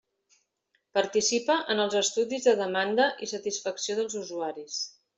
Participa 0.97 1.59
en 1.75 1.83
els 1.85 1.99
estudis 2.01 2.49
de 2.49 2.57
demanda 2.65 3.09
i 3.27 3.33
satisfacció 3.37 4.01
dels 4.03 4.21
usuaris. 4.25 4.85